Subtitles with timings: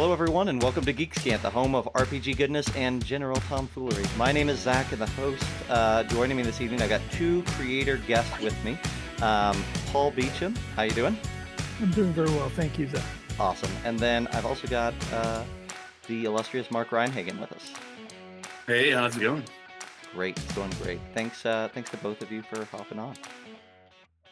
[0.00, 4.06] Hello, everyone, and welcome to Geekscant, the home of RPG goodness and general tomfoolery.
[4.16, 5.44] My name is Zac, and the host.
[5.68, 8.78] Uh, joining me this evening, I got two creator guests with me.
[9.20, 11.18] Um, Paul Beachem, how you doing?
[11.82, 13.04] I'm doing very well, thank you, Zac.
[13.38, 13.70] Awesome.
[13.84, 15.44] And then I've also got uh,
[16.08, 17.70] the illustrious Mark Rein-Hagen with us.
[18.66, 19.44] Hey, how's it going?
[20.14, 21.00] Great, it's going great.
[21.12, 23.16] Thanks, uh, thanks to both of you for hopping on.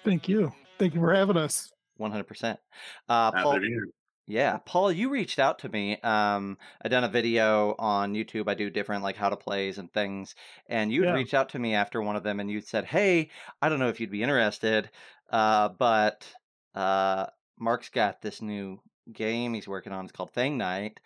[0.03, 0.51] Thank you.
[0.79, 1.71] Thank you for having us.
[1.99, 2.59] One hundred percent.
[3.07, 3.89] Uh, Happy Paul, to be here.
[4.31, 5.99] Yeah, Paul, you reached out to me.
[6.03, 8.47] Um, I done a video on YouTube.
[8.49, 10.35] I do different like how to plays and things,
[10.67, 11.11] and you'd Yeah.
[11.11, 13.31] reached out to me after one of them, and you said, "Hey,
[13.63, 14.91] I don't know if you'd be interested,
[15.31, 16.31] uh, but
[16.75, 17.27] uh,
[17.59, 20.05] Mark's got this new game he's working on.
[20.05, 20.99] It's called FangKnight,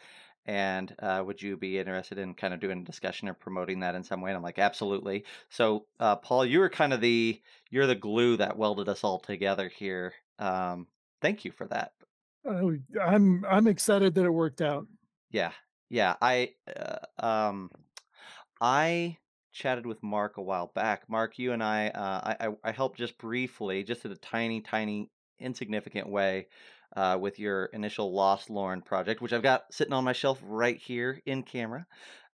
[0.45, 3.95] and uh, would you be interested in kind of doing a discussion or promoting that
[3.95, 7.41] in some way?" And I'm like, "Absolutely." So, uh, Paul, you were kind of the
[7.71, 10.13] you're the glue that welded us all together here.
[10.41, 10.89] Um,
[11.21, 11.93] thank you for that.
[12.49, 14.87] Uh, I'm I'm excited that it worked out.
[15.31, 15.53] Yeah,
[15.91, 16.17] yeah.
[16.21, 17.71] I uh, um,
[18.61, 19.19] I
[19.53, 21.09] chatted with Mark a while back.
[21.09, 24.61] Mark, you and I, uh, I, I, I helped just briefly, just in a tiny,
[24.63, 26.47] tiny, insignificant way,
[26.97, 31.21] uh, with your initial Lostlorn project, which I've got sitting on my shelf right here
[31.27, 31.87] in camera.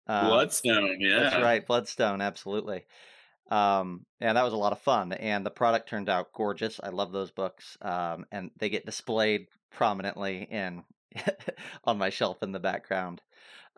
[0.06, 1.20] Um, Bloodstone, yeah.
[1.20, 2.86] that's right, Bloodstone, absolutely.
[3.50, 6.80] Um, and that was a lot of fun, and the product turned out gorgeous.
[6.82, 10.84] I love those books, um, and they get displayed prominently in
[11.84, 13.22] on my shelf in the background.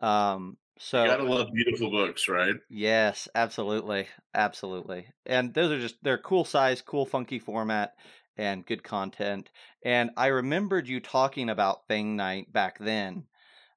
[0.01, 2.55] Um, so You gotta love beautiful books, right?
[2.69, 5.09] Yes, absolutely, absolutely.
[5.27, 7.95] And those are just they're cool size, cool funky format,
[8.37, 9.51] and good content.
[9.85, 13.27] And I remembered you talking about FangKnight back then,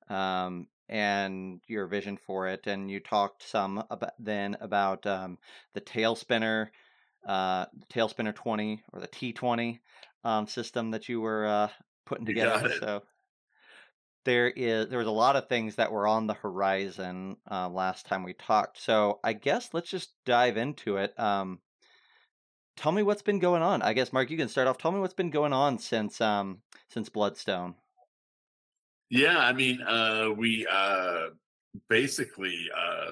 [0.10, 2.68] um, and your vision for it.
[2.68, 5.40] And you talked some about then about um,
[5.74, 6.72] the Tale Spinner,
[7.28, 9.82] uh, the Tale Spinner twenty or the T twenty
[10.24, 11.70] um, system that you were uh,
[12.06, 12.72] putting together.
[12.80, 13.04] So
[14.26, 18.06] there is there was a lot of things that were on the horizon uh, last
[18.06, 18.82] time we talked.
[18.82, 21.18] So I guess let's just dive into it.
[21.20, 21.60] Um,
[22.78, 23.82] tell me what's been going on.
[23.82, 24.78] I guess Mark, you can start off.
[24.78, 26.60] Tell me what's been going on since um
[26.90, 27.76] since Bloodstone.
[29.10, 31.28] Yeah, I mean, uh, we uh,
[31.88, 33.12] basically uh,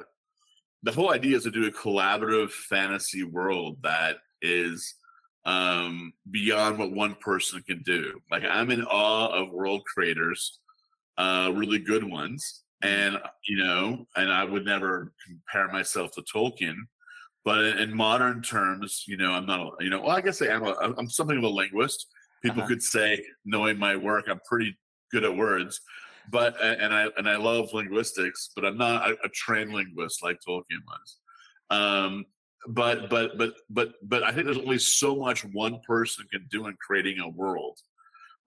[0.83, 4.95] the whole idea is to do a collaborative fantasy world that is
[5.45, 8.19] um, beyond what one person can do.
[8.29, 10.59] Like I'm in awe of world creators,
[11.17, 16.75] uh, really good ones, and you know, and I would never compare myself to Tolkien.
[17.43, 20.41] But in, in modern terms, you know, I'm not, a, you know, well, I guess
[20.41, 20.63] I am.
[20.63, 22.07] A, I'm something of a linguist.
[22.43, 22.67] People Uh-huh.
[22.69, 24.77] could say, knowing my work, I'm pretty
[25.11, 25.81] good at words
[26.29, 30.39] but and I and I love linguistics, but I'm not a, a trained linguist like
[30.47, 31.17] Tolkien was.
[31.69, 32.25] Um,
[32.67, 36.67] but but but but but I think there's only so much one person can do
[36.67, 37.79] in creating a world,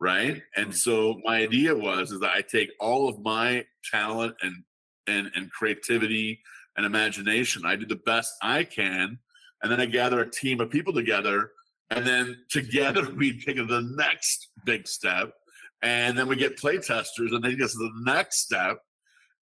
[0.01, 0.43] right?
[0.57, 0.75] And Mm.
[0.75, 4.65] so my idea was is that I take all of my talent and
[5.07, 6.41] and and creativity
[6.77, 7.65] and imagination.
[7.67, 9.19] I do the best I can,
[9.63, 11.51] and then I gather a team of people together,
[11.91, 15.33] and then together we take the next big step
[15.83, 18.79] and then we get play testers and they get to the next step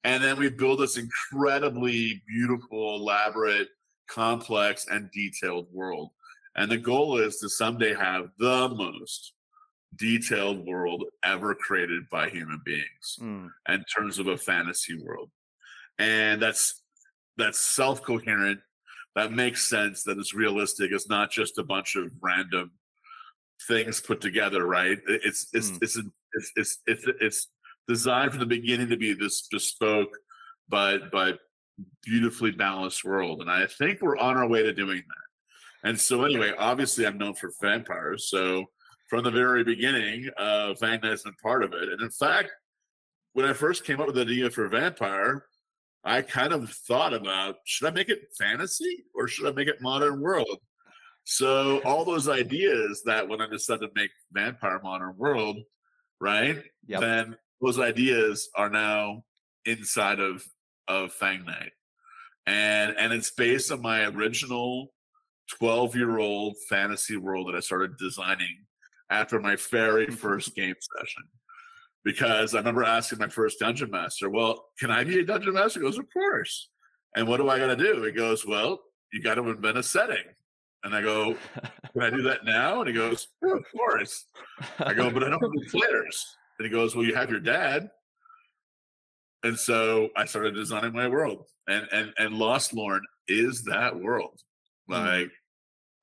[0.04, 3.68] and then we build this incredibly beautiful elaborate
[4.12, 6.10] complex and detailed world.
[6.56, 9.32] And the goal is to someday have the most
[9.96, 15.30] detailed world ever created by human beings Mm, in terms of a fantasy world.
[15.98, 16.82] And that's
[17.38, 18.60] that's self-coherent.
[19.14, 20.90] That makes sense that it's realistic.
[20.92, 22.72] It's not just a bunch of random
[23.68, 24.98] things put together right?
[25.06, 25.82] It's it's Mm.
[25.82, 25.96] it's,
[26.34, 27.48] it's it's it's it's
[27.88, 30.14] designed from the beginning to be this bespoke
[30.68, 31.38] but but
[32.02, 35.88] beautifully balanced world and i think we're on our way to doing that.
[35.88, 38.66] And so anyway obviously i'm known for vampires so
[39.08, 41.88] from the very beginning uh Night has been part of it.
[41.88, 42.50] And in fact
[43.32, 45.46] when i first came up with the idea for vampire
[46.04, 49.80] i kind of thought about should i make it fantasy or should i make it
[49.80, 50.58] modern world?
[51.24, 55.58] So all those ideas that when i decided to make vampire modern world
[56.20, 57.00] right yep.
[57.00, 59.22] then those ideas are now
[59.64, 60.44] inside of
[60.88, 61.70] of FangKnight.
[62.46, 64.92] And and it's based on my original
[65.58, 68.64] 12 year old fantasy world that I started designing
[69.10, 71.24] after my very first game session.
[72.04, 75.80] Because I remember asking my first dungeon master, Well, can I be a dungeon master?
[75.80, 76.68] He goes, Of course.
[77.14, 78.02] And what do I gotta do?
[78.02, 78.80] He goes, Well,
[79.12, 80.24] you gotta invent a setting.
[80.84, 81.36] And I go,
[81.92, 82.80] Can I do that now?
[82.80, 84.26] And he goes, Of course.
[84.80, 86.36] I go, but I don't have any players.
[86.58, 87.90] And he goes, Well, you have your dad.
[89.44, 91.46] And so I started designing my world.
[91.68, 94.40] And and and Lostlorn is that world.
[94.90, 95.20] Mm.
[95.20, 95.30] Like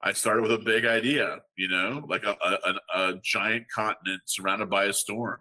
[0.01, 4.21] I started with a big idea, you know, like a, a, a, a giant continent
[4.25, 5.39] surrounded by a storm.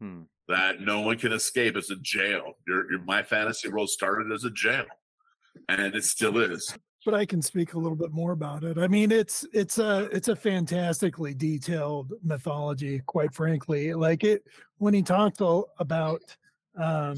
[0.00, 0.22] Hmm.
[0.48, 1.74] that no one can escape.
[1.74, 2.52] It's a jail.
[2.68, 4.84] Your, your my fantasy world started as a jail,
[5.70, 6.76] and it still is.
[7.06, 8.76] but I can speak a little bit more about it.
[8.78, 13.94] I mean, it's it's a it's a fantastically detailed mythology, quite frankly.
[13.94, 14.44] Like it
[14.78, 16.36] when he talked about
[16.76, 17.16] um,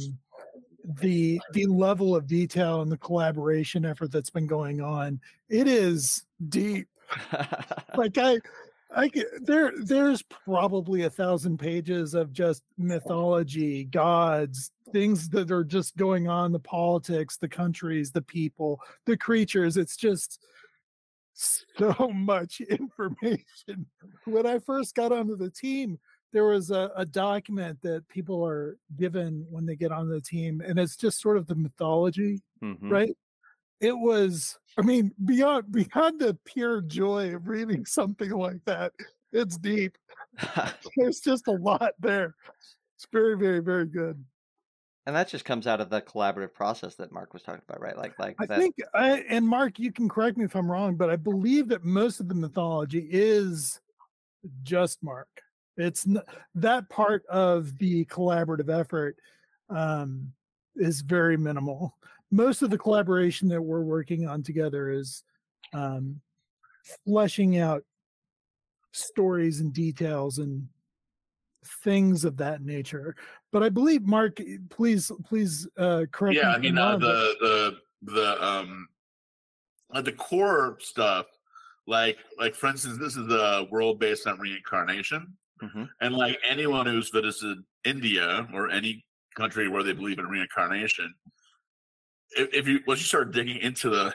[1.01, 6.25] the the level of detail and the collaboration effort that's been going on, it is
[6.49, 6.89] deep.
[7.97, 8.39] Like I,
[8.95, 9.11] I
[9.41, 16.29] there there's probably a thousand pages of just mythology, gods, things that are just going
[16.29, 19.77] on, the politics, the countries, the people, the creatures.
[19.77, 20.41] It's just
[21.35, 23.87] so much information.
[24.25, 25.99] When I first got onto the team,
[26.33, 30.61] there was a, a document that people are given when they get on the team,
[30.65, 32.91] and it's just sort of the mythology, Mhm.
[32.91, 33.17] right?
[33.81, 38.93] It was, I mean, beyond beyond the pure joy of reading something like that.
[39.33, 39.97] It's deep.
[40.97, 42.35] There's just a lot there.
[42.97, 44.25] It's very, very, very good.
[45.07, 47.97] and that just comes out of the collaborative process that Mark was talking about, right?
[47.97, 48.59] Like, like I that.
[48.59, 51.85] think, I, and Mark, you can correct me if I'm wrong, but I believe that
[51.85, 53.81] most of the mythology is
[54.65, 55.29] just Mark.
[55.79, 56.21] It's n-
[56.57, 59.17] that part of the collaborative effort
[59.71, 60.33] um,
[60.77, 61.97] is very minimal.
[62.31, 65.23] Most of the collaboration that we're working on together is
[65.73, 66.21] um,
[67.05, 67.85] fleshing out
[68.93, 70.67] stories and details and
[71.85, 73.15] things of that nature.
[73.53, 74.41] But I believe Mark,
[74.71, 76.41] please, please uh, correct me.
[76.41, 78.89] yeah, I if I'm mean uh, the the the um
[79.93, 81.27] uh, the core stuff,
[81.87, 85.89] like like for instance, this is the world based on reincarnation, Mhm.
[86.01, 89.05] and like anyone who's visited India or any
[89.37, 91.15] country where they believe in reincarnation,
[92.33, 94.15] if, if you once you start digging into the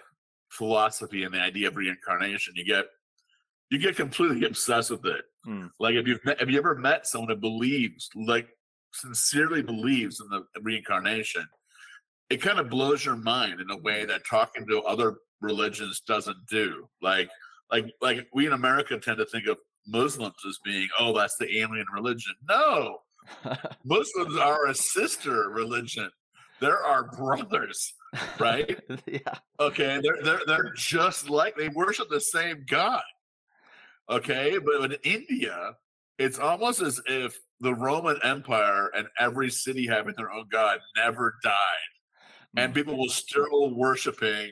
[0.49, 2.85] philosophy and the idea of reincarnation, you get
[3.69, 5.25] you get completely obsessed with it.
[5.47, 5.69] Mm.
[5.79, 8.47] Like if you've met, have you ever met someone who believes, like
[8.93, 11.45] sincerely believes in the reincarnation,
[12.29, 16.37] it kind of blows your mind in a way that talking to other religions doesn't
[16.49, 16.87] do.
[17.01, 17.29] Like
[17.71, 19.57] like like we in America tend to think of
[19.87, 22.33] Muslims as being, oh, that's the alien religion.
[22.49, 22.99] No,
[23.83, 26.09] Muslims are a sister religion.
[26.59, 27.93] They're our brothers,
[28.39, 28.79] right?
[29.05, 29.19] yeah.
[29.59, 33.01] Okay, they're they're they're just like they worship the same God.
[34.09, 35.73] Okay, but in India,
[36.19, 41.35] it's almost as if the Roman Empire and every city having their own god never
[41.43, 41.91] died,
[42.57, 42.75] and Mm.
[42.75, 44.51] people will still worshiping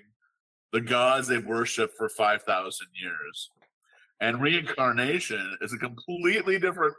[0.72, 3.51] the gods they worship for five thousand years.
[4.21, 6.94] And reincarnation is a completely different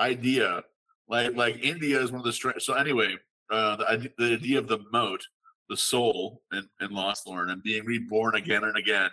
[0.00, 0.62] idea.
[1.08, 2.62] Like like India is one of the strange.
[2.62, 3.16] So anyway,
[3.50, 5.22] uh, the, the idea of the moat,
[5.68, 9.10] the soul in, in Lostlorn, and being reborn again and again,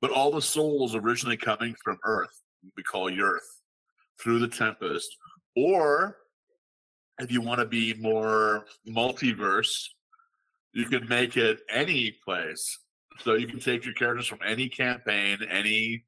[0.00, 2.42] but all the souls originally coming from Earth,
[2.76, 3.62] we call Earth,
[4.20, 5.16] through the Tempest,
[5.56, 6.18] or
[7.20, 9.88] if you want to be more multiverse,
[10.72, 12.80] you can make it any place.
[13.20, 16.04] So you can take your characters from any campaign, any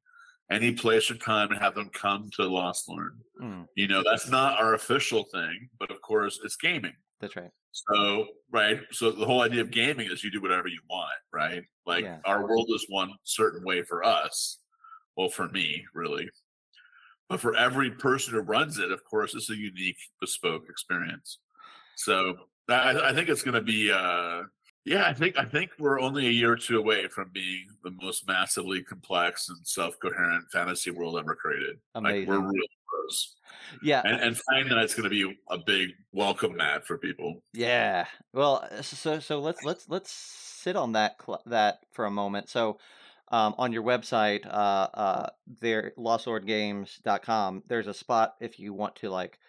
[0.49, 3.17] any place or time, and have them come to Lostlorn.
[3.41, 3.67] Mm.
[3.75, 6.93] You know, that's not our official thing, but of course, it's gaming.
[7.19, 7.49] That's right.
[7.71, 8.79] So, right.
[8.91, 11.63] So the whole idea of gaming is you do whatever you want, right?
[11.85, 12.19] Like Yeah.
[12.25, 14.59] our world is one certain way for us.
[15.15, 16.29] Well, for me, really.
[17.29, 21.39] But for every person who runs it, of course, it's a unique, bespoke experience.
[21.95, 22.35] So
[22.69, 24.43] I, I think it's going to be, uh,
[24.87, 27.91] yeah, I think I think we're only a year or two away from being the
[28.01, 31.77] most massively complex and self-coherent fantasy world ever created.
[31.93, 32.47] Like we're Amazing.
[32.47, 33.35] real close,
[33.83, 34.01] Yeah.
[34.05, 37.43] and and FangKnight's going to be a big welcome mat for people.
[37.53, 38.05] Yeah.
[38.33, 42.49] Well, uh, so so let's let's let's sit on that cl- that for a moment.
[42.49, 42.79] So,
[43.29, 45.29] um, on your website, uh, uh,
[45.59, 49.39] there lostlorngames.com, there's a spot if you want to like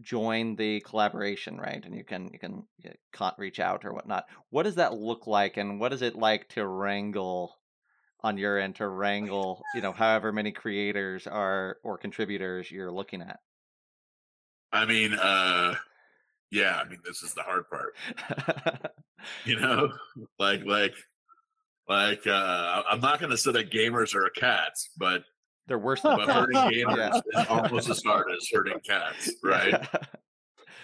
[0.00, 1.84] join the collaboration, right?
[1.84, 4.26] And you can you can you can't reach out or whatnot.
[4.50, 7.54] What does that look like, and what is it like to wrangle
[8.20, 13.22] on your end to wrangle, you know, however many creators are or contributors you're looking
[13.22, 13.38] at?
[14.72, 15.74] I mean, uh
[16.50, 18.92] yeah, I mean this is the hard part.
[19.44, 19.90] You know?
[20.38, 20.94] like like
[21.88, 25.24] like uh I'm not gonna say that gamers are cats, but
[25.68, 27.42] They're worse than but hurting gamers Yeah.
[27.42, 29.86] is almost as hard as hurting cats, right?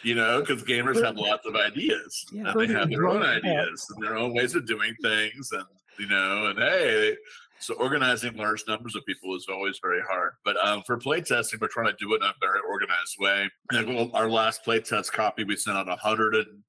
[0.03, 2.53] You know, because gamers have lots of ideas Yeah.
[2.53, 5.51] and they have their own Hurting drunk ideas and their own ways of doing things,
[5.53, 5.65] and
[5.99, 7.17] you know, and hey,
[7.61, 10.33] so organizing large numbers of people is always very hard.
[10.45, 13.49] But um, for playtesting, we're trying to do it in a very organized way.
[13.73, 16.63] Like, well, our last playtest copy, we sent out a hundred and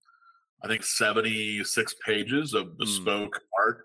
[0.64, 3.85] I think seventy six pages of bespoke art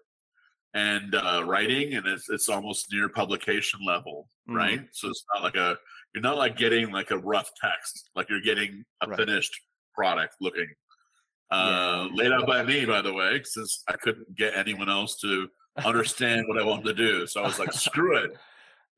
[0.74, 4.54] and uh, writing, and it's it's almost near publication level, Mhm.
[4.56, 4.80] right?
[4.92, 5.76] So it's not like a
[6.14, 9.16] you're not like getting like a rough text, like you're getting a Right.
[9.18, 9.52] finished
[9.94, 10.68] product looking.
[11.50, 12.16] Uh, Yeah.
[12.16, 15.48] Laid out by me, by the way, since I couldn't get anyone else to
[15.84, 17.26] understand what I wanted to do.
[17.26, 18.32] So I was like, screw it.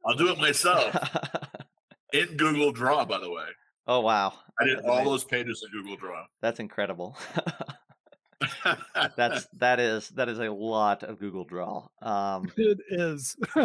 [0.06, 0.94] I'll do it myself
[2.12, 3.46] in Google Draw, by the way.
[3.86, 5.12] oh wow, I did That's all amazing.
[5.12, 6.24] those pages in Google Draw.
[6.40, 7.16] that's incredible.
[9.16, 11.86] That's that is that is a lot of Google Draw.
[12.00, 13.36] Um, It is.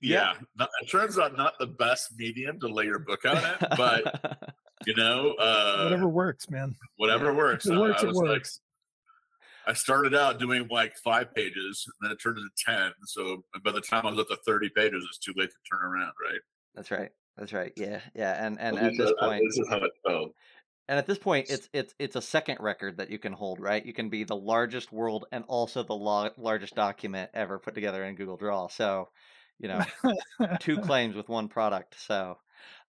[0.00, 0.34] yeah.
[0.56, 4.54] Not, it turns out not the best medium to lay your book out in, but
[4.86, 6.74] you know, uh, Whatever works, man.
[6.96, 7.66] whatever works.
[7.66, 8.60] It works, I it was like- works.
[9.66, 12.90] I started out doing like five pages, and then it turned into ten.
[13.04, 15.84] So by the time I was up to thirty pages, it's too late to turn
[15.84, 16.40] around, right?
[16.74, 17.10] that's right.
[17.36, 17.70] That's right.
[17.76, 18.44] Yeah, yeah.
[18.46, 20.32] And and At at this point, this is how it felt.
[20.88, 23.84] And at this point, it's it's it's a second record that you can hold, right?
[23.84, 28.04] You can be the largest world and also the lo- largest document ever put together
[28.04, 28.68] in Google Draw.
[28.68, 29.10] So,
[29.58, 29.84] you know,
[30.60, 31.96] two claims with one product.
[32.00, 32.38] So,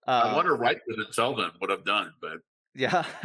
[0.08, 2.40] I uh, want to write them and tell them what I've done, but
[2.76, 3.06] Yeah.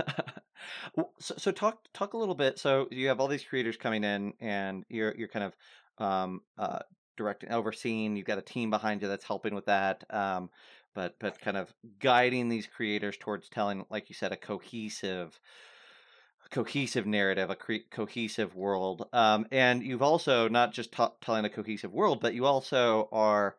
[1.19, 2.59] So, so talk talk a little bit.
[2.59, 5.57] So you have all these creators coming in, and you're you're kind of
[5.99, 6.79] um, uh,
[7.17, 8.17] directing, overseeing.
[8.17, 10.05] You've got a team behind you that's helping with that.
[10.11, 10.49] Um,
[10.95, 15.39] but but kind of guiding these creators towards telling, like you said, a cohesive
[16.45, 19.09] a cohesive narrative, a cre- cohesive world.
[19.13, 23.57] Um, and you've also not just telling a cohesive world, but you also are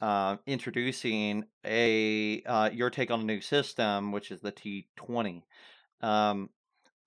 [0.00, 5.42] uh, introducing a uh, your take on a new system, which is the T20.
[6.00, 6.50] Um,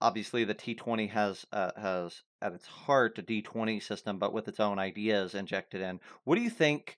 [0.02, 4.60] obviously, the T20 has uh, has at its heart a D20 system, but with its
[4.60, 6.00] own ideas injected in.
[6.24, 6.98] What do you think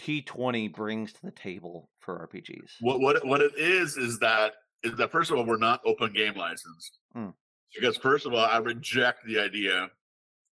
[0.00, 2.70] T20 brings to the table for RPGs?
[2.80, 6.12] what what what it is is that is that first of all we're not open
[6.12, 7.34] game license Mm.
[7.74, 9.90] because first of all I reject the idea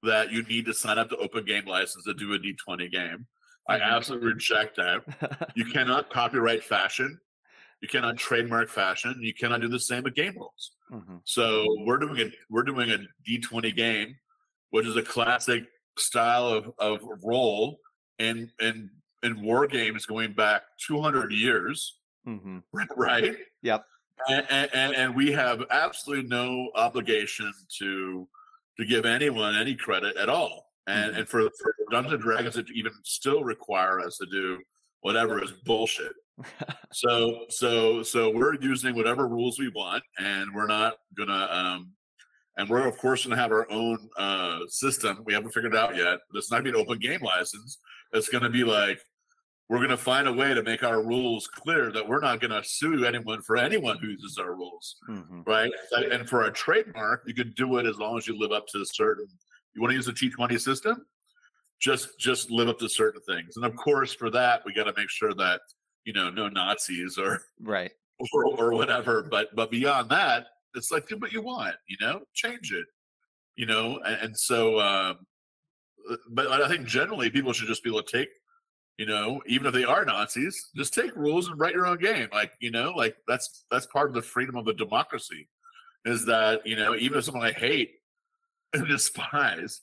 [0.03, 3.27] that you need to sign up to open game license to do a D20 game.
[3.69, 3.83] I Mhm.
[3.83, 5.53] absolutely reject that.
[5.55, 7.19] You cannot copyright fashion.
[7.81, 9.17] You cannot trademark fashion.
[9.21, 10.73] You cannot do the same with game rules.
[10.93, 11.21] Mhm.
[11.25, 12.99] So we're doing a we're doing a
[13.29, 14.17] D20 game,
[14.71, 15.65] which is a classic
[15.99, 17.81] style of, of role
[18.19, 18.91] and and
[19.27, 22.63] and war games going back 200 years, Mhm.
[22.97, 23.37] right?
[23.63, 23.85] Yep.
[24.29, 28.27] And, and and we have absolutely no obligation to
[28.79, 30.65] to give anyone any credit at all.
[30.87, 31.19] And Mhm.
[31.19, 34.59] and for, for Dungeons and Dragons to even still require us to do
[35.01, 36.13] whatever is bullshit.
[36.93, 41.49] So so so we're using whatever rules we want, and we're not gonna.
[41.51, 41.93] um
[42.59, 45.23] And we're of course gonna have our own uh system.
[45.27, 46.21] We haven't figured it out yet.
[46.35, 47.79] It's not gonna be an open game license.
[48.13, 48.99] It's gonna be like
[49.69, 53.05] we're gonna find a way to make our rules clear that we're not gonna sue
[53.05, 55.47] anyone for anyone who uses our rules, Mhm.
[55.47, 55.73] right?
[55.93, 58.67] And- And for a trademark, you can do it as long as you live up
[58.69, 59.27] to a certain.
[59.75, 61.05] You want to use the T20 system,
[61.81, 63.57] just just live up to certain things.
[63.57, 65.61] And of course, for that, we got to make sure that
[66.05, 67.93] you know no Nazis or Right.
[68.33, 69.23] or, or whatever.
[69.25, 72.87] But but beyond that, it's like do what you want, you know, change it,
[73.57, 73.99] you know.
[73.99, 75.27] And, and so, um,
[76.09, 78.29] uh, but I think generally people should just be able to take,
[78.99, 82.29] you know, even if they are Nazis, just take rules and write your own game.
[82.33, 85.49] Like you know, like that's that's part of the freedom of a democracy,
[86.05, 87.97] is that you know even if someone I hate
[88.73, 89.81] and despise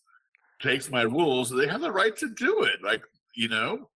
[0.62, 2.84] takes my rules, they have the right to do it.
[2.84, 3.04] Like
[3.36, 3.90] you know,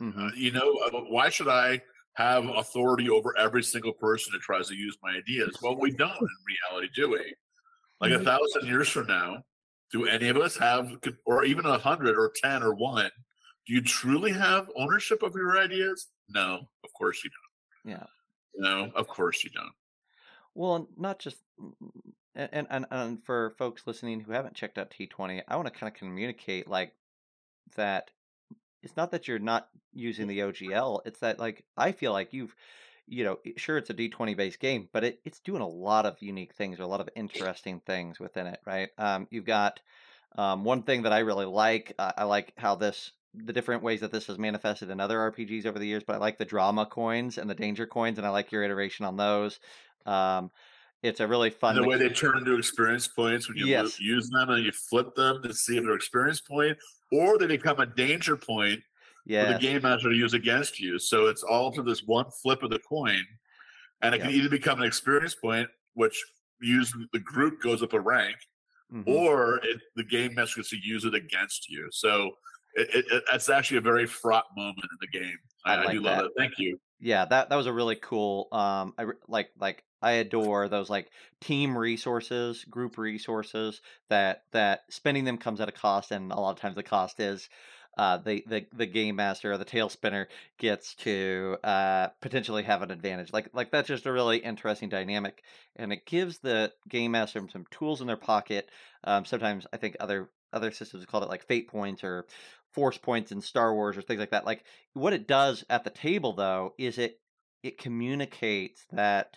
[0.00, 0.28] Mhm.
[0.28, 1.82] uh, you know, uh, why should I
[2.14, 5.58] have authority over every single person that tries to use my ideas?
[5.62, 7.34] Well, we don't in reality, do we?
[8.00, 8.24] Like a Mhm.
[8.24, 9.44] thousand years from now,
[9.90, 13.10] do any of us have, or even a hundred or ten or one,
[13.66, 16.08] do you truly have ownership of your ideas?
[16.28, 17.92] No, of course you don't.
[17.94, 18.06] Yeah.
[18.54, 19.72] No, of course you don't.
[20.54, 21.72] Well, not just mm,
[22.34, 25.92] and, and and for folks listening who haven't checked out T20, I want to kind
[25.92, 26.92] of communicate like
[27.76, 28.10] that
[28.82, 32.54] it's not that you're not using the OGL, it's that like I feel like you've
[33.06, 36.16] you know, sure it's a D20 based game, but it, it's doing a lot of
[36.20, 38.90] unique things or a lot of interesting things within it, right?
[38.96, 39.80] Um, you've got
[40.36, 41.92] um, one thing that I really like.
[41.98, 45.66] Uh, I like how this the different ways that this has manifested in other RPGs
[45.66, 48.30] over the years, but I like the drama coins and the danger coins, and I
[48.30, 49.58] like your iteration on those.
[50.04, 50.50] Um,
[51.02, 51.76] it's a really fun.
[51.76, 53.98] And the way they turn into experience points when you Yes.
[53.98, 56.78] use them and you flip them to see if they're experience point,
[57.10, 58.80] or they become a danger point
[59.38, 60.98] for the game master to use against you.
[60.98, 63.24] So it's all to this one flip of the coin,
[64.02, 66.22] and it can either become an experience point, which
[66.60, 68.36] use the group goes up a rank,
[68.90, 69.04] mhm.
[69.06, 71.88] or it, the game master gets to use it against you.
[71.92, 72.32] So
[72.74, 75.38] it, it, that's actually a very fraught moment in the game.
[75.64, 76.24] I I, I like do love that.
[76.26, 76.32] it.
[76.36, 76.78] Thank you.
[77.00, 81.08] yeah that that was a really cool um i like like i adore those like
[81.40, 86.50] team resources group resources that that spending them comes at a cost and a lot
[86.52, 87.48] of times the cost is
[87.98, 90.26] uh, the, the the game master or the tale spinner
[90.58, 93.32] gets to uh, potentially have an advantage.
[93.34, 95.42] Like like that's just a really interesting dynamic,
[95.76, 98.70] and it gives the game master some tools in their pocket.
[99.04, 102.26] Um, sometimes I think other other systems call it like fate points or
[102.72, 104.46] force points in Star Wars or things like that.
[104.46, 107.20] Like what it does at the table though is it
[107.62, 109.36] it communicates that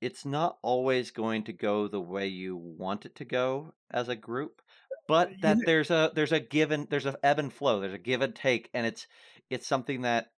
[0.00, 4.16] it's not always going to go the way you want it to go as a
[4.16, 4.60] group
[5.08, 7.98] but uh, that there's a there's a given there's a ebb and flow there's a
[7.98, 9.06] give and take and it's
[9.50, 10.30] it's something that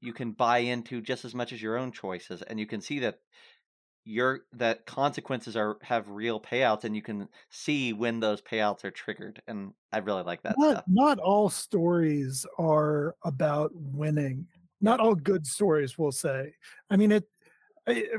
[0.00, 3.00] you can buy into just as much as your own choices and you can see
[3.00, 3.18] that
[4.04, 8.90] your that consequences are have real payouts and you can see when those payouts are
[8.90, 10.84] triggered and i really like that not, stuff.
[10.88, 14.46] not all stories are about winning.
[14.80, 16.54] Not all good stories we'll say.
[16.88, 17.28] I mean it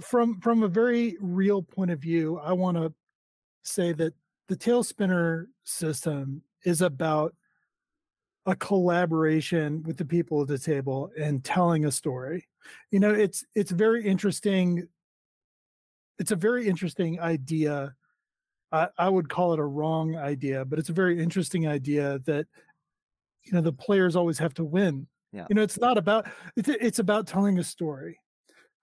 [0.04, 2.92] from from a very real point of view i want to
[3.64, 4.14] say that
[4.48, 7.34] the tale spinner system is about
[8.46, 12.48] a collaboration with the people at the table and telling a story.
[12.92, 14.88] You know it's it's very interesting
[16.20, 17.94] it's a very interesting idea
[18.72, 22.48] I, I would call it a wrong idea but it's a very interesting idea that
[23.44, 26.70] you know the players always have to win yeah you know it's not about it's
[26.70, 28.18] it's about telling a story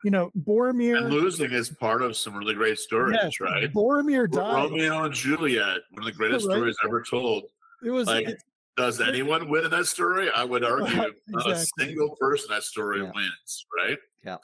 [0.04, 3.72] you know, Boromir and losing is part of some really great stories, yes, right?
[3.72, 4.70] Boromir died.
[4.70, 6.54] Romeo and Juliet, one of the greatest right?
[6.54, 7.44] stories ever told.
[7.84, 8.38] It was like,
[8.76, 10.30] does anyone win in that story?
[10.30, 11.14] I would argue exactly.
[11.30, 13.10] not a single person that story yeah.
[13.14, 13.98] wins, right?
[14.24, 14.36] Yeah.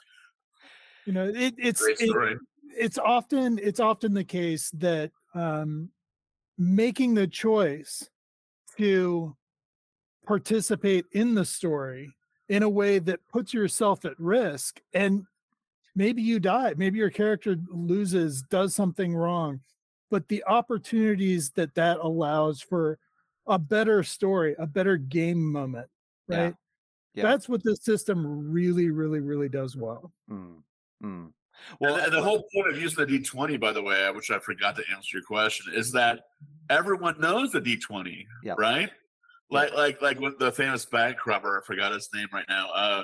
[1.05, 2.09] You know, it, it's it,
[2.75, 5.89] it's often it's often the case that um,
[6.57, 8.09] making the choice
[8.77, 9.35] to
[10.25, 12.11] participate in the story
[12.49, 15.25] in a way that puts yourself at risk and
[15.95, 19.59] maybe you die maybe your character loses does something wrong
[20.09, 22.97] but the opportunities that that allows for
[23.47, 25.87] a better story a better game moment
[26.27, 26.55] right
[27.13, 27.23] yeah.
[27.23, 27.29] Yeah.
[27.29, 30.57] that's what this system really really really does well mm.
[31.03, 31.31] Mm.
[31.79, 34.75] Well and, the whole point of using the d20 by the way which i forgot
[34.75, 36.21] to answer your question is that
[36.69, 38.53] everyone knows the d20 yeah.
[38.57, 38.89] right
[39.49, 43.03] like like like with the famous bank robber i forgot his name right now uh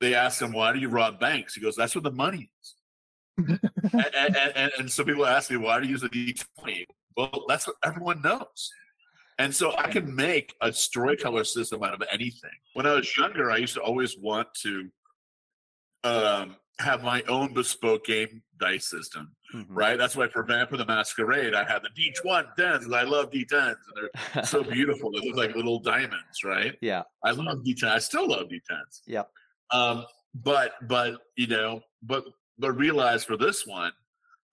[0.00, 2.74] they ask him, "Why do you rob banks?" He goes, "That's where the money is."
[3.38, 6.84] and, and, and, and, so people ask me, "Why do you use the D20?"
[7.16, 8.70] Well, that's what everyone knows.
[9.38, 12.50] And so I can make a storyteller system out of anything.
[12.72, 14.88] When I was younger, I used to always want to
[16.04, 19.72] um, have my own bespoke game dice system, mm-hmm.
[19.74, 19.96] right?
[19.96, 22.94] That's why for Vampire the Masquerade, I had the D10s.
[22.94, 23.50] I love D10s.
[23.52, 25.10] And they're so beautiful.
[25.10, 26.76] They look like little diamonds, right?
[26.80, 27.02] Yeah.
[27.24, 27.84] I love D10s.
[27.84, 29.00] I still love D10s.
[29.06, 29.22] Yeah.
[29.70, 32.24] Um, but but you know, but
[32.58, 33.92] but realize for this one,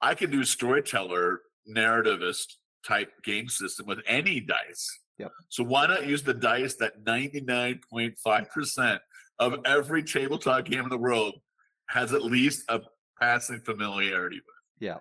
[0.02, 2.54] I can do storyteller narrativist
[2.86, 5.00] type game system with any dice.
[5.18, 5.32] Yep.
[5.50, 9.00] So why not use the dice that 99.5%
[9.40, 11.36] of every tabletop game in the world
[11.94, 12.82] has at least a
[13.20, 14.80] passing familiarity with?
[14.80, 14.98] Yeah.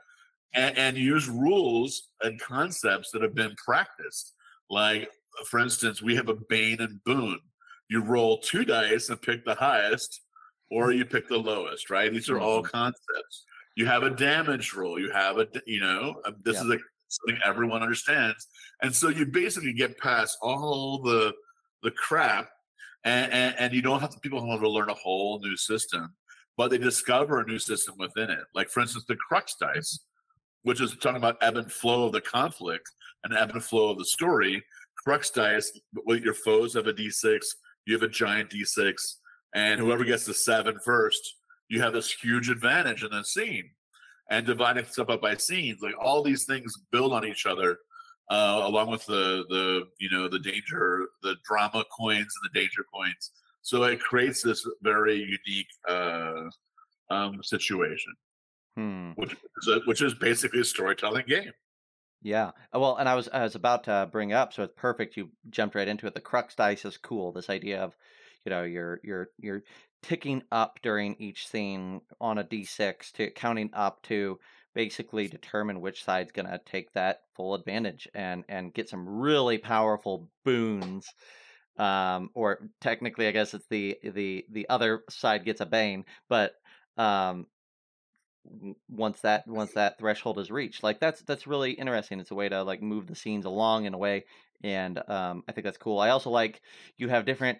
[0.54, 4.34] And, and use rules and concepts that have been practiced.
[4.68, 5.08] Like,
[5.46, 7.38] for instance, we have a Bane and Boon
[7.92, 10.22] you roll two dice and pick the highest,
[10.70, 12.10] or you pick the lowest, right?
[12.10, 12.70] These are all mm-hmm.
[12.70, 13.44] concepts.
[13.76, 14.98] You have a damage roll.
[14.98, 16.62] You have a, you know, this yeah.
[16.62, 16.78] is a,
[17.08, 18.46] something everyone understands.
[18.80, 21.34] And so you basically get past all the
[21.82, 22.48] the crap,
[23.04, 25.56] and, and, and you don't have to, people don't have to learn a whole new
[25.56, 26.14] system,
[26.56, 28.44] but they discover a new system within it.
[28.54, 30.00] Like, for instance, the crux dice,
[30.62, 32.90] which is talking about ebb and flow of the conflict
[33.24, 34.62] and ebb and flow of the story.
[34.96, 37.40] Crux dice, your foes have a d6,
[37.86, 39.16] you have a giant d6,
[39.54, 41.36] and whoever gets the seven first,
[41.68, 43.70] you have this huge advantage in the scene.
[44.30, 47.78] And dividing stuff up by scenes, like all these things build on each other,
[48.30, 52.82] uh, along with the the you know the danger, the drama coins and the danger
[52.94, 53.32] coins.
[53.62, 56.50] So it creates this very unique uh,
[57.10, 58.12] um, situation,
[58.76, 59.10] hmm.
[59.12, 61.52] which is a, which is basically a storytelling game.
[62.22, 62.50] Yeah.
[62.74, 65.16] Uh, well, and I was I was about to bring up, so it's perfect.
[65.16, 66.14] You jumped right into it.
[66.14, 67.32] The crux dice is cool.
[67.32, 67.96] This idea of,
[68.44, 69.62] you know, you're you're you're
[70.02, 74.38] ticking up during each scene on a d6 to counting up to
[74.74, 79.58] basically determine which side's going to take that full advantage and and get some really
[79.58, 81.06] powerful boons
[81.78, 86.52] um or technically i guess it's the the the other side gets a bane but
[86.98, 87.46] um
[88.88, 92.20] once that once that threshold is reached like that's that's really interesting.
[92.20, 94.24] It's a way to like move the scenes along in a way
[94.64, 95.98] and um, i think that's cool.
[95.98, 96.62] I also like
[96.96, 97.58] you have different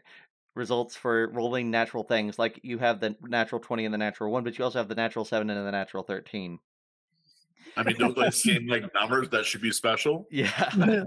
[0.54, 4.44] results for rolling natural things like you have the natural 20 and the natural 1
[4.44, 6.58] but you also have the natural 7 and the natural 13
[7.78, 10.26] i mean don't they seem like numbers that should be special.
[10.30, 11.04] Yeah.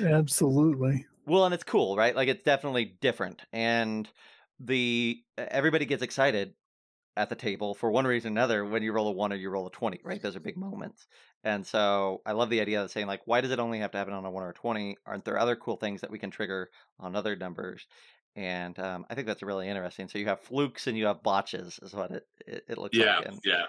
[0.00, 2.14] Absolutely Well, and it's cool, right?
[2.16, 4.08] Like it's definitely different, and
[4.58, 6.54] the everybody gets excited
[7.16, 9.50] at the table for one reason or another when you roll a one or you
[9.50, 10.22] roll a twenty, right?
[10.22, 11.06] Those are big moments,
[11.44, 13.98] and so I love the idea of saying like, why does it only have to
[13.98, 14.96] happen on a one or a twenty?
[15.06, 17.86] Aren't there other cool things that we can trigger on other numbers?
[18.36, 20.08] And um, I think that's really interesting.
[20.08, 23.18] So you have flukes and you have botches, is what it it, it looks Yeah,
[23.18, 23.26] like.
[23.26, 23.64] And yeah.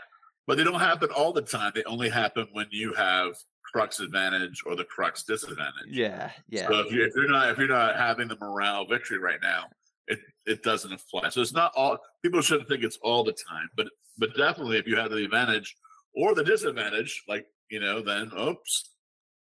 [0.48, 1.72] But they don't happen all the time.
[1.76, 3.36] They only happen when you have
[3.72, 5.88] crux advantage or the crux disadvantage.
[5.90, 9.20] yeah, yeah, So if, you, if you're not if you're not having the morale victory
[9.20, 9.66] right now,
[10.08, 11.30] it it doesn't apply.
[11.30, 14.88] So it's not all people shouldn't think it's all the time, but but definitely if
[14.88, 15.76] you have the advantage
[16.14, 18.96] or the disadvantage, like you know, then oops,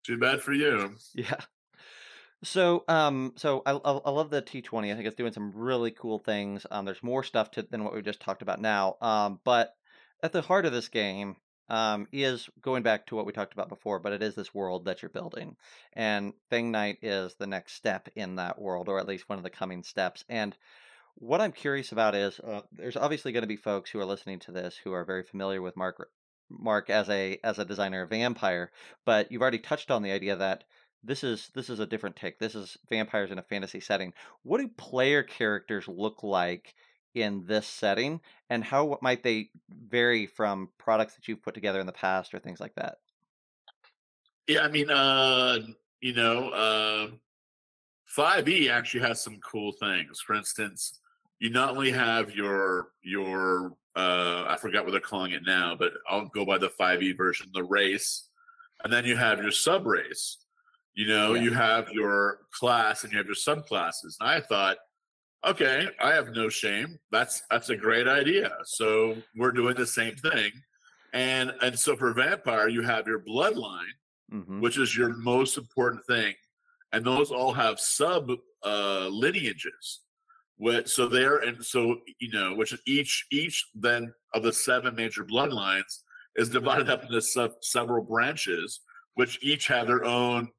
[0.05, 0.95] too bad for you.
[1.15, 1.39] yeah.
[2.41, 4.91] So, um, so I, I I love the T20.
[4.91, 6.65] I think it's doing some really cool things.
[6.71, 8.95] Um, there's more stuff to than what we just talked about now.
[9.01, 9.73] Um, but
[10.23, 11.35] at the heart of this game,
[11.69, 13.99] um, is going back to what we talked about before.
[13.99, 15.55] But it is this world that you're building,
[15.93, 19.49] and FangKnight is the next step in that world, or at least one of the
[19.49, 20.23] coming steps.
[20.29, 20.55] And
[21.15, 24.39] what I'm curious about is, uh, there's obviously going to be folks who are listening
[24.39, 26.09] to this who are very familiar with Mark
[26.49, 28.71] Mark as a as a designer of Vampire,
[29.05, 30.63] but you've already touched on the idea that
[31.03, 32.39] this is this is a different take.
[32.39, 34.13] This is vampires in a fantasy setting.
[34.43, 36.75] What do player characters look like
[37.19, 41.85] in this setting, and how might they vary from products that you've put together in
[41.85, 42.97] the past or things like that?
[44.47, 45.59] Yeah, I mean, uh,
[46.01, 47.11] you know, uh,
[48.17, 50.19] 5e actually has some cool things.
[50.21, 50.99] For instance,
[51.39, 55.93] you not only have your your uh, I forgot what they're calling it now, but
[56.07, 58.29] I'll go by the 5e version, the race,
[58.83, 60.37] and then you have your sub race.
[60.95, 61.41] You know, Yeah.
[61.43, 64.15] you have your class and you have your subclasses.
[64.19, 64.77] And I thought,
[65.45, 66.99] okay, I have no shame.
[67.11, 68.51] That's that's a great idea.
[68.63, 70.51] So we're doing the same thing.
[71.13, 73.93] And and so for vampire, you have your bloodline
[74.31, 76.33] hmm which is your most important thing.
[76.91, 78.31] And those all have sub
[78.65, 80.01] uh, lineages.
[80.57, 85.23] Which, so there, and so you know, which each each then of the seven major
[85.23, 86.01] bloodlines
[86.35, 88.81] is divided up into sub, several branches,
[89.15, 90.49] which each have their own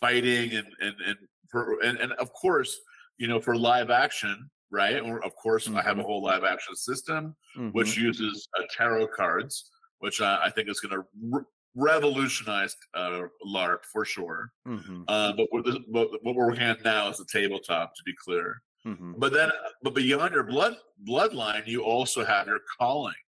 [0.00, 1.16] fighting and and and
[1.50, 2.80] for and, and of course,
[3.20, 4.98] you know, for live action, right?
[5.00, 6.06] Or of course, I have a Mhm.
[6.06, 10.80] whole live action system hmm which uses uh, tarot cards, which I, I think is
[10.80, 11.02] going to
[11.34, 14.52] re- revolutionize uh, LARP for sure.
[14.64, 18.02] hmm Uh, but, what, the, what, what we're working on now is the tabletop, to
[18.04, 18.62] be clear.
[18.84, 19.50] hmm But then,
[19.82, 20.74] but beyond your blood
[21.10, 23.22] bloodline, you also have your calling,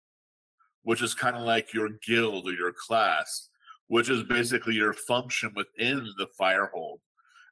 [0.88, 3.48] which is kind of like your guild or your class,
[3.88, 7.00] which is basically your function within the firehold.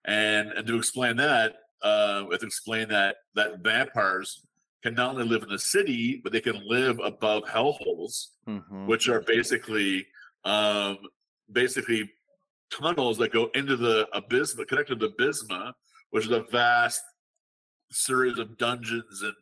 [0.05, 1.49] And and to explain that,
[1.83, 4.43] uh, with explain that that vampires
[4.83, 9.09] can not only live in the city, but they can live above hellholes, hmm which
[9.09, 10.07] are basically
[10.45, 10.99] um,
[11.53, 12.11] basically
[12.71, 15.73] tunnels that go into the abysma, connected to the abysma,
[16.11, 17.03] which is a vast
[17.91, 19.35] series of dungeons and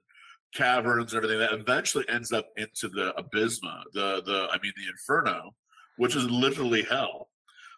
[0.54, 4.90] caverns and everything that eventually ends up into the abysma, the the I mean the
[4.90, 5.54] inferno,
[5.96, 7.28] which is literally hell.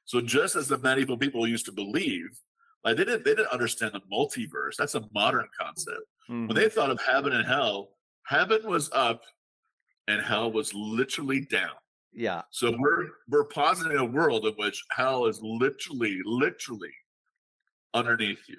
[0.04, 2.28] So just as the medieval people used to believe,
[2.84, 4.76] like they didn't they didn't understand the multiverse.
[4.78, 6.02] That's a modern concept.
[6.28, 6.74] When they mm-hmm.
[6.74, 7.90] thought of heaven and hell,
[8.26, 9.22] heaven was up
[10.08, 11.70] and hell was literally down.
[12.12, 16.92] yeah, So we're we're positing a world in which hell is literally, literally
[17.94, 18.58] underneath you.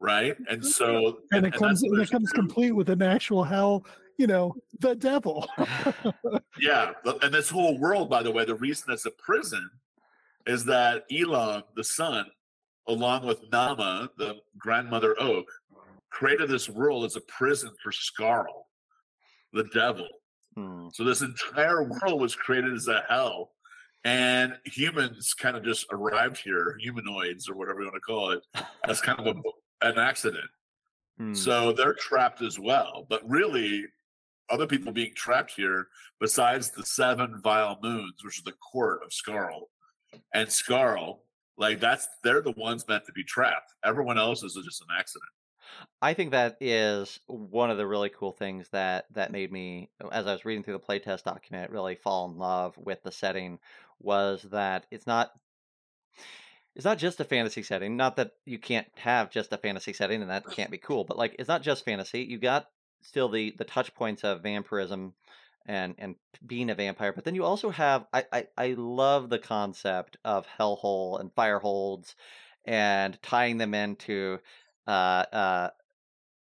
[0.00, 0.36] Right?
[0.48, 3.84] And so and it comes and it comes complete with an actual hell
[4.16, 5.48] you know the devil
[6.60, 6.92] Yeah,
[7.22, 9.68] and this whole world, by the way, the reason it's a prison
[10.46, 12.26] is that Elon, the son,
[12.88, 15.46] along with Nama, the grandmother oak,
[16.10, 18.64] created this world as a prison for Skarl,
[19.52, 20.08] the devil.
[20.56, 20.88] Hmm.
[20.92, 23.52] So this entire world was created as a hell,
[24.04, 28.42] and humans kind of just arrived here, humanoids or whatever you want to call it,
[28.88, 30.50] as kind of a, an accident.
[31.18, 31.34] Hmm.
[31.34, 33.06] So they're trapped as well.
[33.08, 33.84] But really,
[34.50, 35.88] other people being trapped here,
[36.18, 39.68] besides the seven vile moons, which is the court of Skarl,
[40.34, 41.18] and Skarl,
[41.60, 43.74] like that's they're the ones meant to be trapped.
[43.84, 45.30] Everyone else is just an accident.
[46.02, 50.26] I think that is one of the really cool things that that made me, as
[50.26, 53.58] I was reading through the playtest document, really fall in love with the setting.
[54.00, 55.30] Was that it's not
[56.74, 57.96] it's not just a fantasy setting.
[57.96, 61.18] Not that you can't have just a fantasy setting and that can't be cool, but
[61.18, 62.22] like it's not just fantasy.
[62.22, 62.68] You got
[63.02, 65.12] still the the touch points of vampirism
[65.66, 69.38] and and being a vampire, but then you also have I I, I love the
[69.38, 72.16] concept of hellhole and fireholds
[72.64, 74.38] and tying them into
[74.86, 74.90] uh
[75.32, 75.70] uh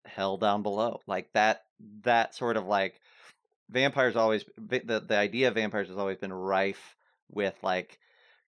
[0.05, 1.65] hell down below like that
[2.03, 2.99] that sort of like
[3.69, 6.95] vampires always the, the idea of vampires has always been rife
[7.29, 7.99] with like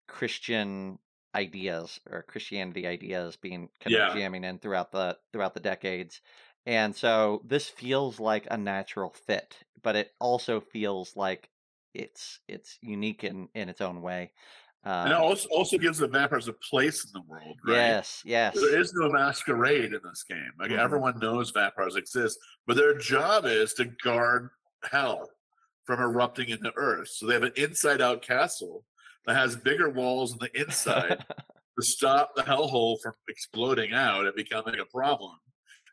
[0.08, 1.00] christian
[1.36, 4.10] ideas or Christianity ideas being kind Yeah.
[4.10, 6.22] of jamming in throughout the throughout the decades.
[6.70, 11.52] And so this feels like a natural fit, but it also feels like
[11.94, 14.34] it's it's unique in in its own way.
[15.04, 17.98] And it Um, also also gives the vampires a place in the world, right?
[17.98, 18.74] yes, yes.
[18.74, 20.52] There is no masquerade in this game.
[20.60, 20.74] Like Mhm.
[20.74, 24.50] everyone knows vampires exist, but their job is to guard
[24.84, 25.30] hell
[25.86, 27.10] from erupting into Earth.
[27.10, 28.86] So they have an inside-out castle
[29.26, 31.20] that has bigger walls on the inside
[31.80, 35.38] to stop the hellhole from exploding out and becoming a problem.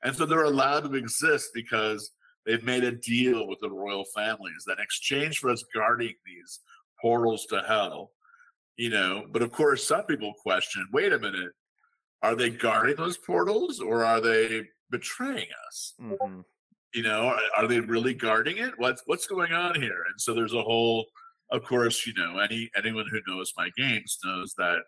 [0.04, 2.12] And so they're allowed to exist because
[2.44, 6.61] they've made a deal with the royal families that in exchange for us guarding these
[7.00, 8.12] portals to hell,
[8.76, 9.24] you know.
[9.32, 11.52] But of course, some people question wait a minute,
[12.22, 15.94] are they guarding those portals or are they betraying us?
[16.00, 16.44] Mhm.
[16.94, 20.32] you know are, are they really guarding it what's what's going on here and so
[20.32, 21.04] there's a whole
[21.50, 24.78] of course you know any anyone who knows my games knows that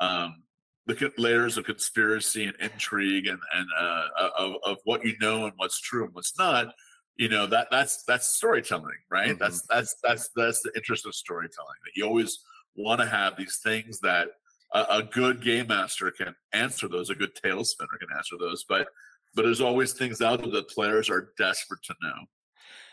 [0.00, 0.42] um
[0.88, 4.06] the layers of conspiracy and intrigue and and uh
[4.38, 6.74] of, of what you know and what's true and what's not
[7.16, 9.38] you know that that's that's storytelling right?
[9.38, 12.40] That's that's that's that's the interest of storytelling that you always
[12.74, 14.28] want to have these things that
[14.72, 18.64] a, a good game master can answer those a good tale spinner can answer those
[18.68, 18.88] but
[19.34, 22.24] but there's always things out there that players are desperate to know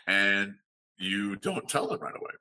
[0.08, 0.54] and
[0.98, 2.32] you don't tell them right away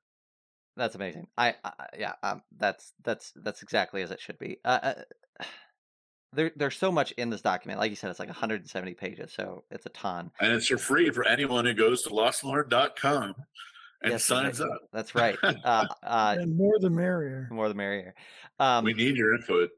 [0.77, 1.27] That's amazing.
[1.37, 4.57] I, I yeah, um, that's that's that's exactly as it should be.
[4.65, 4.93] Uh, uh,
[6.33, 7.79] there there's so much in this document.
[7.79, 10.31] Like you said, it's like 170 pages, so it's a ton.
[10.41, 13.35] and it's for free for anyone who goes to lostlorn.com
[14.01, 15.37] and Yes, signs that's- up That's right.
[15.43, 17.47] Uh, uh, and more the merrier.
[17.51, 18.13] more the merrier.
[18.59, 19.69] Um, we need your input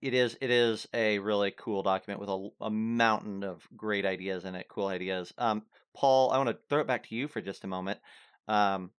[0.00, 4.44] it is it is a really cool document with a, a mountain of great ideas
[4.44, 5.62] in it cool ideas um
[5.92, 7.98] paul i want to throw it back to you for just a moment
[8.46, 8.92] um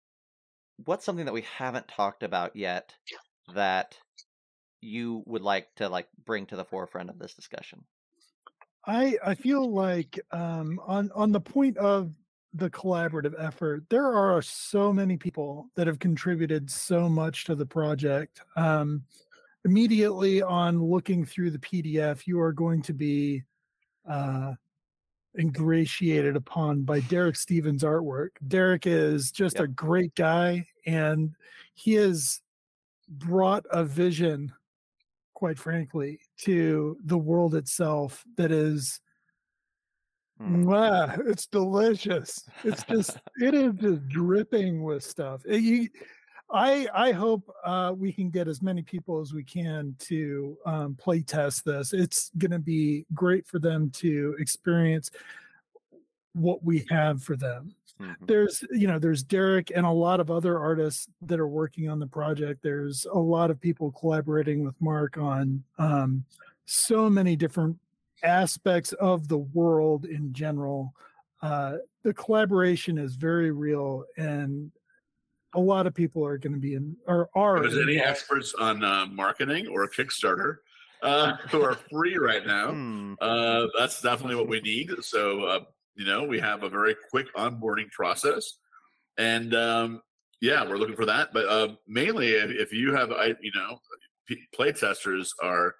[0.84, 2.94] what's something that we haven't talked about yet
[3.54, 3.96] that
[4.80, 7.84] you would like to like bring to the forefront of this discussion
[8.86, 12.12] I I feel like um, on on the point of
[12.54, 17.66] the collaborative effort, there are so many people that have contributed so much to the
[17.66, 18.40] project.
[18.56, 19.04] Um,
[19.64, 23.42] immediately on looking through the PDF, you are going to be
[24.08, 24.54] uh,
[25.38, 28.30] ingratiated upon by Derek Stevens' artwork.
[28.48, 29.64] Derek is just Yep.
[29.64, 31.34] a great guy, and
[31.74, 32.40] he has
[33.08, 34.52] brought a vision
[35.34, 39.00] quite frankly, to the world itself that is
[40.38, 40.64] Hmm.
[40.66, 42.46] Mwah, it's delicious.
[42.64, 45.42] It's just it is just dripping with stuff.
[45.48, 45.88] Uh, You,
[46.52, 50.94] I I hope uh, we can get as many people as we can to um,
[50.96, 51.92] play test this.
[51.92, 55.10] It's going to be great for them to experience
[56.34, 58.16] what we have for them Mhm.
[58.26, 61.98] there's you know there's derek and a lot of other artists that are working on
[61.98, 66.24] the project there's a lot of people collaborating with mark on um,
[66.64, 67.78] so many different
[68.22, 70.94] aspects of the world in general
[71.42, 74.72] uh, the collaboration is very real and
[75.54, 78.10] a lot of people are going to be in or are If there's any involved.
[78.10, 80.56] experts on uh, marketing or Kickstarter
[81.02, 83.14] uh, who are free right now, Hmm.
[83.20, 84.90] uh, that's definitely what we need.
[85.02, 85.60] So, uh,
[85.96, 88.58] you know, we have a very quick onboarding process.
[89.18, 90.02] And um,
[90.40, 91.32] yeah, we're looking for that.
[91.32, 93.78] But uh, mainly, if, if you have, I, you know,
[94.28, 95.74] p- play testers are,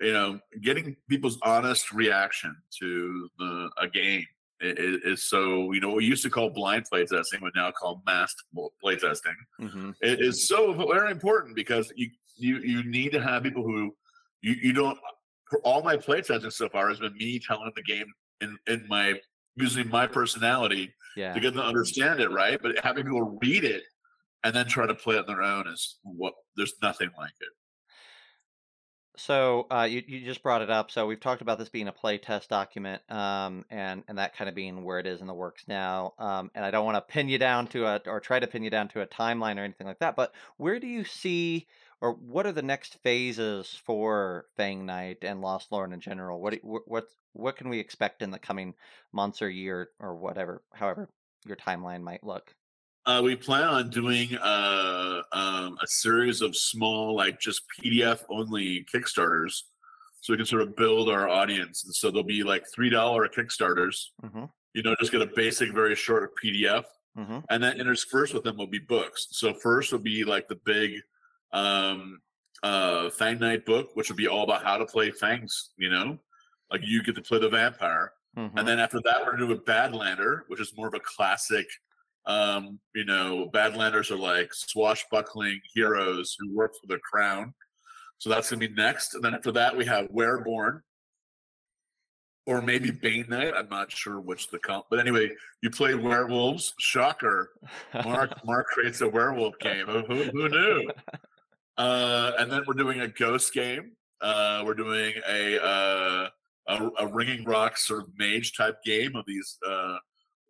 [0.00, 4.24] you know, getting people's honest reaction to the, a game
[4.60, 8.42] is so, you know, we used to call blind play testing, but now call masked
[8.80, 9.94] play testing Mhm.
[10.00, 13.94] it is so very important because you you you need to have people who
[14.42, 14.98] you you don't
[15.50, 18.06] for all my play testing so far has been me telling the game
[18.40, 19.14] in in my
[19.56, 21.34] using my personality yeah.
[21.34, 22.60] to get them to understand it right?
[22.62, 23.82] But having people read it
[24.44, 27.48] and then try to play it on their own is what there's nothing like it
[29.18, 30.90] So uh, you you just brought it up.
[30.90, 34.48] So we've talked about this being a play test document, um, and and that kind
[34.48, 36.14] of being where it is in the works now.
[36.18, 38.62] Um, and I don't want to pin you down to a or try to pin
[38.62, 40.16] you down to a timeline or anything like that.
[40.16, 41.66] But where do you see,
[42.00, 46.40] or what are the next phases for FangKnight and Lostlorn in general?
[46.40, 48.74] What what what can we expect in the coming
[49.12, 51.08] months or year or whatever, however
[51.44, 52.54] your timeline might look?
[53.08, 58.84] Uh, we plan on doing uh, um, a series of small like just pdf only
[58.92, 59.62] kickstarters
[60.20, 63.26] so we can sort of build our audience and so there'll be like three dollar
[63.26, 64.44] kickstarters hmm
[64.74, 66.84] you know, just get a basic, very short PDF,
[67.16, 69.26] hmm and then interspersed with them will be books.
[69.30, 71.00] So first will be like the big
[71.52, 72.20] um
[72.62, 76.18] uh FangKnight book, which will be all about how to play Fangs, you know,
[76.70, 78.12] like you get to play the vampire.
[78.36, 81.00] hmm And then after that, we're gonna do a Badlander, which is more of a
[81.00, 81.66] classic.
[82.28, 87.54] Um, you know, Badlanders are like swashbuckling heroes who work for the crown.
[88.18, 90.80] So that's gonna be next, and then after that we have Wereborn,
[92.48, 93.52] or maybe Bane Knight.
[93.54, 95.30] I'm not sure which the comp, but anyway,
[95.62, 96.72] you play werewolves.
[96.78, 97.50] Shocker!
[98.04, 99.86] Mark Mark creates a werewolf game.
[99.86, 100.90] Who, who knew?
[101.76, 103.92] Uh, and then we're doing a ghost game.
[104.20, 106.28] Uh, we're doing a, uh,
[106.68, 109.96] a a ringing rock sort of mage type game of these, uh,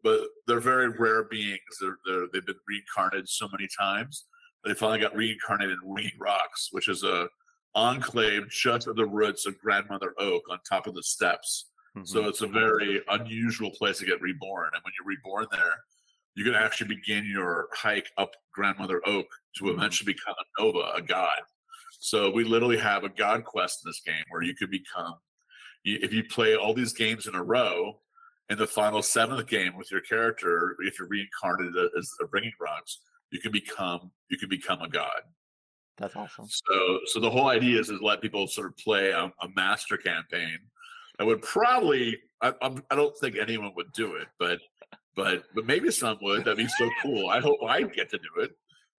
[0.03, 1.61] but they're very rare beings.
[1.81, 4.27] They're, they're they've been reincarnated so many times.
[4.65, 7.29] They finally got reincarnated in ringing rocks, which is a
[7.75, 11.71] enclave just at the roots of grandmother oak on top of the steps.
[12.05, 12.29] So Mhm.
[12.29, 14.71] it's a very unusual place to get reborn.
[14.75, 15.75] And when you're reborn there,
[16.35, 19.75] you can actually begin your hike up Grandmother Oak to Mhm.
[19.75, 21.43] eventually become a Nova, a god.
[21.99, 25.19] So we literally have a god quest in this game where you could become,
[25.85, 28.01] if you play all these games in a row,
[28.51, 33.01] in the final seventh game with your character, if you're reincarnated as a Ringing Rocks,
[33.31, 35.21] you can become you can become a god.
[35.99, 36.47] That's awesome.
[36.49, 39.97] So, so the whole idea is to let people sort of play a, a master
[39.97, 40.59] campaign.
[41.19, 44.61] I would probably, I, I'm, I don't think anyone would do it, but,
[45.17, 46.45] but, but maybe some would.
[46.45, 47.29] That'd be so cool.
[47.29, 48.53] I hope I get to do it,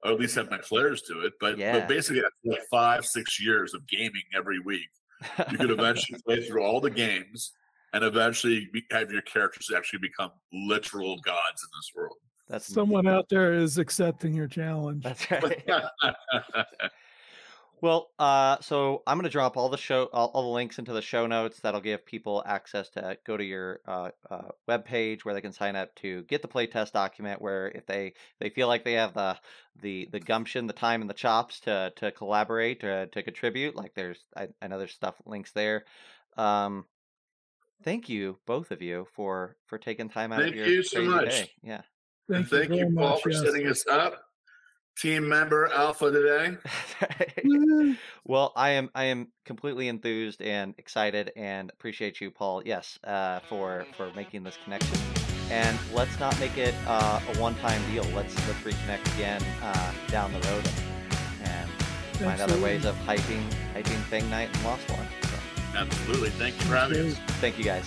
[0.03, 1.33] or at least have my players do it.
[1.39, 1.79] But, Yeah.
[1.79, 4.89] but basically, after like five, six years of gaming every week,
[5.51, 7.53] you could eventually play through all the games
[7.93, 12.17] and eventually have your characters actually become literal gods in this world.
[12.47, 15.03] That's Someone out there is accepting your challenge.
[15.03, 15.63] That's right.
[17.81, 20.91] Well, uh, so I'm going to drop all the show, all, all the links into
[20.91, 21.61] the show notes.
[21.61, 25.53] That'll give people access to go to your uh, uh, web page where they can
[25.53, 27.41] sign up to get the playtest document.
[27.41, 29.37] Where if they they feel like they have the
[29.81, 33.93] the the gumption, the time, and the chops to to collaborate to to contribute, like
[33.95, 35.85] there's I, I know there's stuff links there.
[36.35, 36.85] Um,
[37.83, 41.01] thank you both of you for for taking time out Thank of your you so
[41.01, 41.29] much.
[41.29, 41.51] day.
[41.61, 41.81] Yeah.
[42.29, 43.41] And Thank, thank you, Paul, much, for yes.
[43.41, 44.21] setting us up.
[44.97, 46.57] Team member Alpha today.
[47.45, 47.95] Woo.
[48.25, 52.61] Well, I am I am completely enthused and excited and appreciate you, Paul.
[52.65, 54.97] Yes, uh, for for making this connection.
[55.49, 58.03] And let's not make it uh, a one-time deal.
[58.13, 61.69] Let's let's reconnect again uh, down the road and, and
[62.19, 65.07] find other ways of hyping hyping FangKnight and Lostlorn.
[65.73, 66.29] So, Absolutely.
[66.31, 67.17] Thank you for having us.
[67.39, 67.85] Thank you guys.